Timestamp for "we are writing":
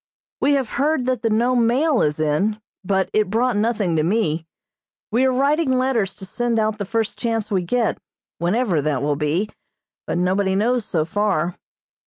5.11-5.77